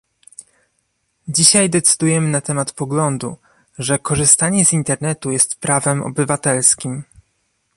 [1.27, 3.37] Dzisiaj decydujemy na temat poglądu,
[3.77, 7.03] że korzystanie z Internetu jest prawem obywatelskim